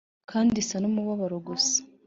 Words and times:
kandi 0.29 0.55
isa 0.63 0.77
numubabaro 0.79 1.37
gusa 1.47 1.77